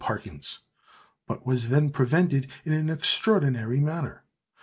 [0.01, 0.57] Parkins,
[1.27, 4.23] but was then prevented in an extraordinary manner.